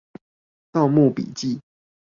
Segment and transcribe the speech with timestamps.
[0.71, 1.61] 盜墓筆記